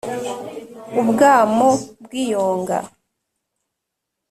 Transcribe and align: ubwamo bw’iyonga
ubwamo 1.01 1.69
bw’iyonga 2.03 2.77